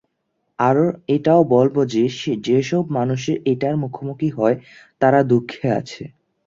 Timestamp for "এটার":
3.51-3.75